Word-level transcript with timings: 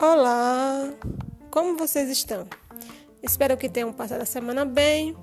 Olá, 0.00 0.94
como 1.50 1.76
vocês 1.76 2.08
estão? 2.08 2.46
Espero 3.20 3.56
que 3.56 3.68
tenham 3.68 3.92
passado 3.92 4.22
a 4.22 4.26
semana 4.26 4.64
bem. 4.64 5.16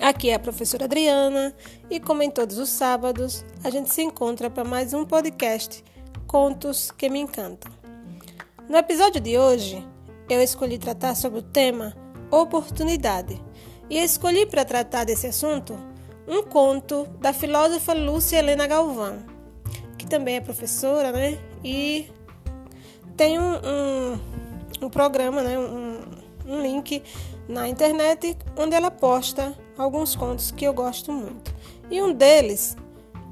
Aqui 0.00 0.28
é 0.28 0.34
a 0.34 0.40
professora 0.40 0.86
Adriana 0.86 1.54
e, 1.88 2.00
como 2.00 2.20
em 2.20 2.28
todos 2.28 2.58
os 2.58 2.68
sábados, 2.68 3.44
a 3.62 3.70
gente 3.70 3.94
se 3.94 4.02
encontra 4.02 4.50
para 4.50 4.64
mais 4.64 4.92
um 4.92 5.04
podcast 5.04 5.84
Contos 6.26 6.90
que 6.90 7.08
me 7.08 7.20
encantam. 7.20 7.70
No 8.68 8.76
episódio 8.76 9.20
de 9.20 9.38
hoje, 9.38 9.86
eu 10.28 10.42
escolhi 10.42 10.78
tratar 10.78 11.14
sobre 11.14 11.38
o 11.38 11.42
tema 11.42 11.94
oportunidade 12.28 13.40
e 13.88 13.98
escolhi 13.98 14.46
para 14.46 14.64
tratar 14.64 15.04
desse 15.04 15.28
assunto 15.28 15.78
um 16.26 16.42
conto 16.42 17.04
da 17.20 17.32
filósofa 17.32 17.92
Lúcia 17.92 18.38
Helena 18.38 18.66
Galvão, 18.66 19.24
que 19.96 20.08
também 20.08 20.34
é 20.34 20.40
professora, 20.40 21.12
né? 21.12 21.38
E 21.62 22.10
tem 23.16 23.38
um, 23.38 23.54
um, 23.54 24.20
um 24.82 24.90
programa, 24.90 25.42
né, 25.42 25.58
um, 25.58 26.00
um 26.46 26.60
link 26.60 27.02
na 27.48 27.68
internet 27.68 28.36
onde 28.56 28.74
ela 28.74 28.90
posta 28.90 29.56
alguns 29.78 30.14
contos 30.14 30.50
que 30.50 30.64
eu 30.64 30.74
gosto 30.74 31.12
muito. 31.12 31.54
E 31.90 32.02
um 32.02 32.12
deles 32.12 32.76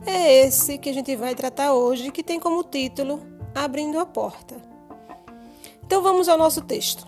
é 0.06 0.44
esse 0.44 0.78
que 0.78 0.88
a 0.88 0.92
gente 0.92 1.14
vai 1.16 1.34
tratar 1.34 1.72
hoje, 1.72 2.10
que 2.10 2.22
tem 2.22 2.40
como 2.40 2.64
título 2.64 3.22
Abrindo 3.54 3.98
a 3.98 4.06
Porta. 4.06 4.56
Então 5.84 6.02
vamos 6.02 6.28
ao 6.28 6.38
nosso 6.38 6.62
texto. 6.62 7.06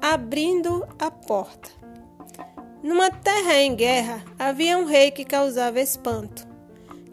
Abrindo 0.00 0.86
a 0.98 1.10
Porta. 1.10 1.70
Numa 2.82 3.10
terra 3.10 3.54
em 3.60 3.74
guerra 3.74 4.22
havia 4.38 4.76
um 4.76 4.84
rei 4.84 5.10
que 5.10 5.24
causava 5.24 5.80
espanto. 5.80 6.46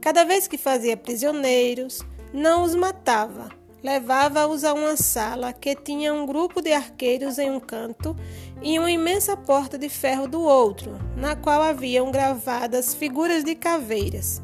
Cada 0.02 0.24
vez 0.24 0.48
que 0.48 0.58
fazia 0.58 0.98
prisioneiros, 0.98 2.02
não 2.34 2.64
os 2.64 2.76
matava 2.76 3.61
levava-os 3.84 4.64
a 4.64 4.74
uma 4.74 4.96
sala 4.96 5.52
que 5.52 5.76
tinha 5.76 6.14
um 6.14 6.26
grupo 6.26 6.62
de 6.62 6.72
arqueiros 6.72 7.40
em 7.40 7.50
um 7.50 7.60
canto 7.60 8.16
e 8.62 8.78
uma 8.78 8.92
imensa 8.92 9.36
porta 9.36 9.78
de 9.78 9.90
ferro 9.90 10.28
do 10.28 10.42
outro, 10.42 11.00
na 11.18 11.36
qual 11.36 11.62
haviam 11.62 12.12
gravadas 12.12 12.94
figuras 12.94 13.44
de 13.44 13.56
caveiras. 13.56 14.42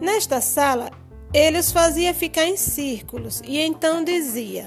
Nesta 0.00 0.40
sala, 0.40 0.90
ele 1.32 1.58
os 1.58 1.70
fazia 1.70 2.14
ficar 2.14 2.46
em 2.46 2.56
círculos 2.56 3.42
e 3.44 3.60
então 3.60 4.02
dizia: 4.02 4.66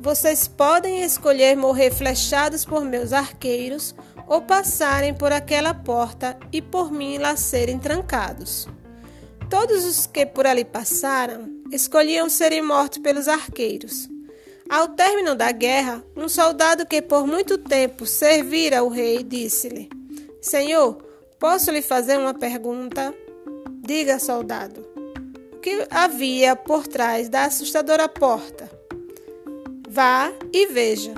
Vocês 0.00 0.48
podem 0.48 1.02
escolher 1.02 1.56
morrer 1.56 1.90
flechados 1.90 2.64
por 2.64 2.84
meus 2.84 3.12
arqueiros 3.12 3.94
ou 4.26 4.40
passarem 4.40 5.12
por 5.12 5.30
aquela 5.30 5.74
porta 5.74 6.38
e 6.50 6.62
por 6.62 6.90
mim 6.90 7.18
lá 7.18 7.36
serem 7.36 7.78
trancados. 7.78 8.66
Todos 9.50 9.84
os 9.84 10.06
que 10.06 10.24
por 10.24 10.46
ali 10.46 10.64
passaram 10.64 11.61
escolhiam 11.72 12.28
serem 12.28 12.62
mortos 12.62 12.98
pelos 12.98 13.26
arqueiros. 13.26 14.08
Ao 14.68 14.88
término 14.88 15.34
da 15.34 15.50
guerra, 15.50 16.04
um 16.14 16.28
soldado 16.28 16.86
que 16.86 17.02
por 17.02 17.26
muito 17.26 17.58
tempo 17.58 18.06
servira 18.06 18.82
o 18.82 18.88
rei 18.88 19.22
disse-lhe: 19.22 19.88
Senhor, 20.40 21.02
posso 21.38 21.70
lhe 21.70 21.82
fazer 21.82 22.18
uma 22.18 22.34
pergunta? 22.34 23.14
Diga, 23.84 24.18
soldado. 24.18 24.86
O 25.52 25.56
que 25.58 25.86
havia 25.90 26.54
por 26.54 26.86
trás 26.86 27.28
da 27.28 27.44
assustadora 27.44 28.08
porta? 28.08 28.70
Vá 29.88 30.32
e 30.52 30.66
veja. 30.66 31.14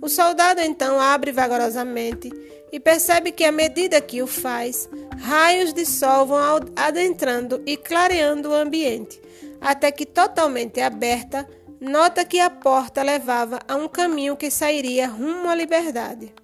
O 0.00 0.08
soldado 0.08 0.60
então 0.60 1.00
abre 1.00 1.32
vagarosamente 1.32 2.30
e 2.70 2.78
percebe 2.78 3.32
que, 3.32 3.44
à 3.44 3.52
medida 3.52 4.00
que 4.00 4.22
o 4.22 4.26
faz, 4.26 4.88
raios 5.18 5.72
de 5.72 5.84
sol 5.86 6.26
vão 6.26 6.60
adentrando 6.76 7.62
e 7.66 7.76
clareando 7.76 8.50
o 8.50 8.54
ambiente, 8.54 9.20
até 9.60 9.90
que, 9.90 10.06
totalmente 10.06 10.80
aberta, 10.80 11.48
nota 11.80 12.24
que 12.24 12.40
a 12.40 12.50
porta 12.50 13.02
levava 13.02 13.58
a 13.66 13.76
um 13.76 13.88
caminho 13.88 14.36
que 14.36 14.50
sairia 14.50 15.08
rumo 15.08 15.48
à 15.48 15.54
liberdade. 15.54 16.34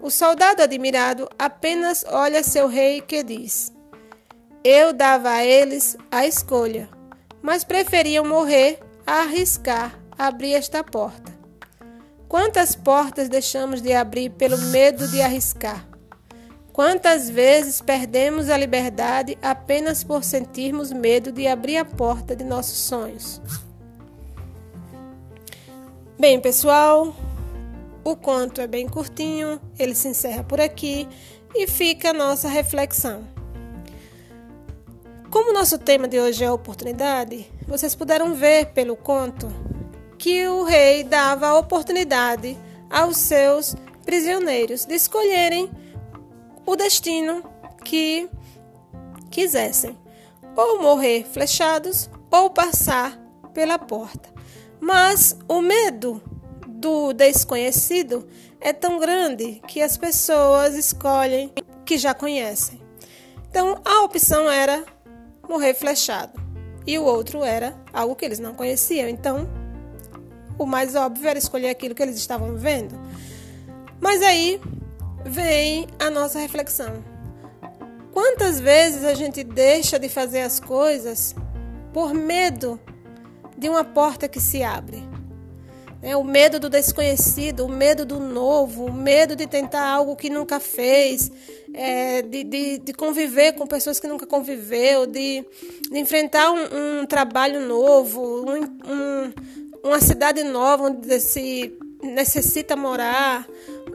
O 0.00 0.10
soldado 0.10 0.62
admirado 0.62 1.28
apenas 1.38 2.04
olha 2.08 2.42
seu 2.42 2.68
rei 2.68 3.00
que 3.00 3.22
diz: 3.22 3.72
Eu 4.62 4.92
dava 4.92 5.30
a 5.30 5.44
eles 5.44 5.96
a 6.10 6.26
escolha, 6.26 6.88
mas 7.42 7.64
preferiam 7.64 8.24
morrer 8.24 8.78
a 9.06 9.22
arriscar 9.22 9.98
abrir 10.18 10.54
esta 10.54 10.82
porta. 10.82 11.38
Quantas 12.28 12.74
portas 12.74 13.28
deixamos 13.28 13.80
de 13.80 13.94
abrir 13.94 14.30
pelo 14.30 14.58
medo 14.58 15.06
de 15.08 15.22
arriscar? 15.22 15.88
Quantas 16.78 17.28
vezes 17.28 17.80
perdemos 17.80 18.48
a 18.48 18.56
liberdade 18.56 19.36
apenas 19.42 20.04
por 20.04 20.22
sentirmos 20.22 20.92
medo 20.92 21.32
de 21.32 21.48
abrir 21.48 21.76
a 21.76 21.84
porta 21.84 22.36
de 22.36 22.44
nossos 22.44 22.78
sonhos? 22.78 23.40
Bem, 26.16 26.40
pessoal, 26.40 27.12
o 28.04 28.14
conto 28.14 28.60
é 28.60 28.68
bem 28.68 28.88
curtinho, 28.88 29.60
ele 29.76 29.92
se 29.92 30.06
encerra 30.06 30.44
por 30.44 30.60
aqui 30.60 31.08
e 31.52 31.66
fica 31.66 32.10
a 32.10 32.12
nossa 32.12 32.46
reflexão. 32.46 33.26
Como 35.32 35.52
nosso 35.52 35.78
tema 35.78 36.06
de 36.06 36.20
hoje 36.20 36.44
é 36.44 36.50
oportunidade, 36.52 37.44
vocês 37.66 37.96
puderam 37.96 38.36
ver 38.36 38.66
pelo 38.66 38.94
conto 38.94 39.48
que 40.16 40.46
o 40.46 40.62
rei 40.62 41.02
dava 41.02 41.48
a 41.48 41.58
oportunidade 41.58 42.56
aos 42.88 43.16
seus 43.16 43.74
prisioneiros 44.04 44.84
de 44.84 44.94
escolherem 44.94 45.68
o 46.68 46.76
destino 46.76 47.42
que 47.82 48.28
quisessem, 49.30 49.96
ou 50.54 50.82
morrer 50.82 51.24
flechados 51.24 52.10
ou 52.30 52.50
passar 52.50 53.18
pela 53.54 53.78
porta. 53.78 54.28
Mas 54.78 55.34
o 55.48 55.62
medo 55.62 56.22
do 56.66 57.14
desconhecido 57.14 58.28
é 58.60 58.74
tão 58.74 58.98
grande 58.98 59.62
que 59.66 59.80
as 59.80 59.96
pessoas 59.96 60.74
escolhem 60.74 61.50
que 61.86 61.96
já 61.96 62.12
conhecem. 62.12 62.78
Então 63.48 63.80
a 63.82 64.02
opção 64.02 64.50
era 64.50 64.84
morrer 65.48 65.72
flechado 65.72 66.38
e 66.86 66.98
o 66.98 67.04
outro 67.04 67.42
era 67.42 67.74
algo 67.94 68.14
que 68.14 68.26
eles 68.26 68.38
não 68.38 68.52
conheciam. 68.52 69.08
Então 69.08 69.48
o 70.58 70.66
mais 70.66 70.94
óbvio 70.94 71.30
era 71.30 71.38
escolher 71.38 71.70
aquilo 71.70 71.94
que 71.94 72.02
eles 72.02 72.18
estavam 72.18 72.56
vendo. 72.56 72.94
Mas 73.98 74.20
aí 74.20 74.60
vem 75.28 75.86
a 75.98 76.10
nossa 76.10 76.38
reflexão. 76.38 77.04
Quantas 78.12 78.58
vezes 78.58 79.04
a 79.04 79.14
gente 79.14 79.44
deixa 79.44 79.98
de 79.98 80.08
fazer 80.08 80.40
as 80.40 80.58
coisas 80.58 81.34
por 81.92 82.14
medo 82.14 82.80
de 83.56 83.68
uma 83.68 83.84
porta 83.84 84.26
que 84.28 84.40
se 84.40 84.62
abre? 84.62 85.06
É, 86.00 86.16
o 86.16 86.22
medo 86.22 86.60
do 86.60 86.70
desconhecido, 86.70 87.66
o 87.66 87.68
medo 87.68 88.06
do 88.06 88.20
novo, 88.20 88.86
o 88.86 88.92
medo 88.92 89.34
de 89.34 89.46
tentar 89.48 89.84
algo 89.84 90.14
que 90.14 90.30
nunca 90.30 90.60
fez, 90.60 91.30
é, 91.74 92.22
de, 92.22 92.44
de, 92.44 92.78
de, 92.78 92.92
conviver 92.92 93.54
com 93.54 93.66
pessoas 93.66 93.98
que 93.98 94.06
nunca 94.06 94.24
conviveu, 94.24 95.06
de, 95.06 95.44
de 95.90 95.98
enfrentar 95.98 96.52
um, 96.52 97.00
um, 97.00 97.06
trabalho 97.06 97.60
novo, 97.66 98.20
um, 98.48 98.62
um, 98.62 99.32
uma 99.82 100.00
cidade 100.00 100.44
nova 100.44 100.84
onde 100.84 101.18
se 101.18 101.76
necessita 102.00 102.76
morar, 102.76 103.44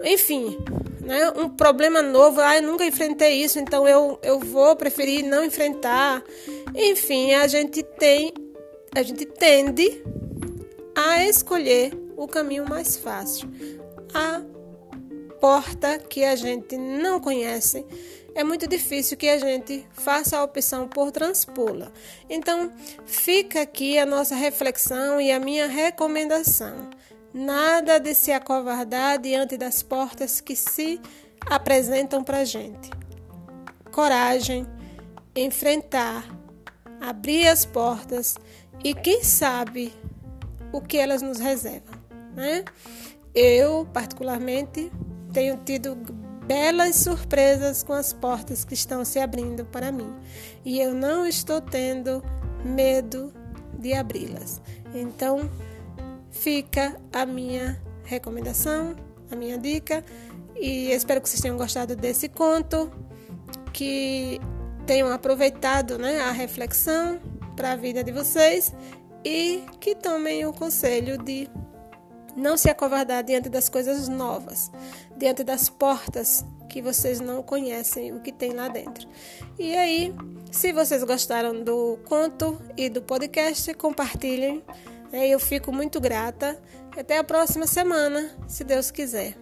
enfim, 0.03 0.57
né? 1.03 1.29
um 1.31 1.49
problema 1.49 2.01
novo. 2.01 2.41
Ah, 2.41 2.57
eu 2.57 2.63
nunca 2.63 2.85
enfrentei 2.85 3.43
isso, 3.43 3.59
então 3.59 3.87
eu, 3.87 4.19
eu 4.23 4.39
vou 4.39 4.75
preferir 4.75 5.23
não 5.25 5.43
enfrentar. 5.43 6.23
Enfim, 6.75 7.33
a 7.33 7.47
gente 7.47 7.83
tem, 7.83 8.33
a 8.95 9.03
gente 9.03 9.25
tende 9.25 10.01
a 10.95 11.23
escolher 11.25 11.91
o 12.15 12.27
caminho 12.27 12.67
mais 12.67 12.97
fácil, 12.97 13.49
a 14.13 14.41
porta 15.39 15.97
que 15.97 16.23
a 16.23 16.35
gente 16.35 16.77
não 16.77 17.19
conhece 17.19 17.85
é 18.35 18.43
muito 18.43 18.67
difícil 18.67 19.15
que 19.15 19.29
a 19.29 19.37
gente 19.37 19.85
faça 19.91 20.37
a 20.37 20.43
opção 20.43 20.87
por 20.87 21.11
transpô-la. 21.11 21.91
Então, 22.29 22.71
fica 23.05 23.61
aqui 23.61 23.97
a 23.97 24.05
nossa 24.05 24.35
reflexão 24.35 25.21
e 25.21 25.31
a 25.31 25.39
minha 25.39 25.67
recomendação. 25.67 26.89
Nada 27.33 27.99
de 27.99 28.13
se 28.13 28.31
acovardar 28.31 29.17
diante 29.17 29.57
das 29.57 29.81
portas 29.81 30.39
que 30.39 30.55
se 30.55 31.01
apresentam 31.49 32.23
para 32.23 32.39
a 32.39 32.45
gente. 32.45 32.91
Coragem, 33.91 34.67
enfrentar, 35.35 36.25
abrir 37.01 37.47
as 37.47 37.65
portas 37.65 38.37
e 38.83 38.93
quem 38.93 39.23
sabe 39.23 39.93
o 40.71 40.79
que 40.79 40.97
elas 40.97 41.21
nos 41.21 41.39
reservam, 41.39 41.99
né? 42.35 42.63
Eu, 43.33 43.87
particularmente, 43.91 44.91
tenho 45.31 45.57
tido 45.57 45.95
belas 46.45 46.97
surpresas 46.97 47.81
com 47.81 47.93
as 47.93 48.13
portas 48.13 48.63
que 48.63 48.73
estão 48.73 49.03
se 49.03 49.19
abrindo 49.19 49.65
para 49.65 49.91
mim. 49.91 50.13
E 50.63 50.79
eu 50.79 50.93
não 50.93 51.25
estou 51.25 51.59
tendo 51.59 52.23
medo 52.63 53.33
de 53.79 53.93
abri-las. 53.93 54.61
Então, 54.93 55.49
fica 56.33 56.99
a 57.13 57.25
minha 57.25 57.81
recomendação, 58.03 58.95
a 59.31 59.35
minha 59.35 59.57
dica. 59.57 60.03
E 60.55 60.91
espero 60.91 61.21
que 61.21 61.29
vocês 61.29 61.41
tenham 61.41 61.57
gostado 61.57 61.95
desse 61.95 62.27
conto, 62.27 62.91
que 63.71 64.41
tenham 64.85 65.09
aproveitado 65.11 65.97
né, 65.97 66.19
a 66.19 66.31
reflexão 66.31 67.19
para 67.55 67.71
a 67.71 67.75
vida 67.75 68.03
de 68.03 68.11
vocês 68.11 68.73
e 69.23 69.63
que 69.79 69.95
tomem 69.95 70.45
o 70.45 70.51
conselho 70.51 71.17
de 71.17 71.49
não 72.35 72.57
se 72.57 72.69
acovardar 72.69 73.23
diante 73.23 73.47
das 73.47 73.69
coisas 73.69 74.09
novas, 74.09 74.71
diante 75.15 75.43
das 75.43 75.69
portas 75.69 76.43
que 76.67 76.81
vocês 76.81 77.19
não 77.19 77.43
conhecem 77.43 78.11
o 78.11 78.19
que 78.19 78.31
tem 78.31 78.51
lá 78.53 78.67
dentro. 78.67 79.07
E 79.59 79.75
aí, 79.75 80.13
se 80.51 80.73
vocês 80.73 81.03
gostaram 81.03 81.63
do 81.63 81.99
conto 82.05 82.59
e 82.75 82.89
do 82.89 83.01
podcast, 83.01 83.71
compartilhem. 83.75 84.63
Eu 85.13 85.39
fico 85.39 85.71
muito 85.71 86.01
grata. 86.01 86.59
Até 86.97 87.19
a 87.19 87.23
próxima 87.23 87.67
semana, 87.67 88.31
se 88.47 88.63
Deus 88.63 88.89
quiser. 88.89 89.35